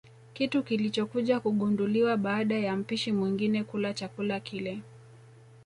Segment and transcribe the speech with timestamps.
[0.33, 4.81] Kitu kilichokuja kugunduliwa baada ya mpishi mwingine kula chakula kile